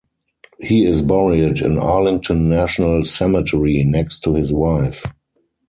[0.59, 5.03] He is buried in Arlington National Cemetery next to his wife.